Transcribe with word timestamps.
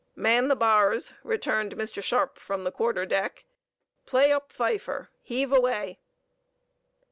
"Man 0.15 0.47
the 0.47 0.55
bars," 0.55 1.13
returned 1.23 1.75
Mr. 1.75 2.01
Sharpe 2.01 2.39
from 2.39 2.63
the 2.63 2.71
quarter 2.71 3.05
deck. 3.05 3.45
"Play 4.07 4.31
up, 4.31 4.51
fifer. 4.51 5.11
Heave 5.21 5.51
away!" 5.53 5.99